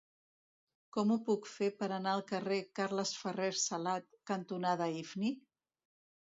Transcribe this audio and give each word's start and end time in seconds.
Com 0.95 1.13
ho 1.15 1.17
puc 1.27 1.49
fer 1.49 1.69
per 1.83 1.91
anar 1.99 2.15
al 2.15 2.25
carrer 2.33 2.59
Carles 2.81 3.13
Ferrer 3.21 3.53
Salat 3.67 4.11
cantonada 4.33 4.93
Ifni? 5.07 5.35